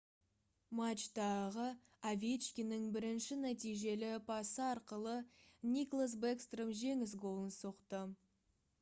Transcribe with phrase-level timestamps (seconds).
[0.77, 1.65] матчтағы
[2.11, 5.15] овечкиннің бірінші нәтижелі пасы арқылы
[5.77, 8.07] никлас бэкстром жеңіс голын соқты